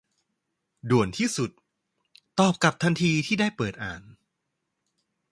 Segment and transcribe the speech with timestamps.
[0.89, 1.51] ด่วนที่สุด
[2.39, 4.01] ตอบกลับทันทีที่ได้เปิดอ่าน